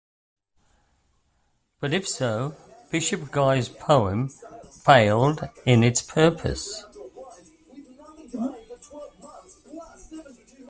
But 1.79 1.93
if 1.93 2.07
so, 2.07 2.55
bishop 2.89 3.29
Guy's 3.29 3.69
poem 3.69 4.29
failed 4.83 5.47
in 5.63 5.83
its 5.83 6.01
purpose. 6.01 6.85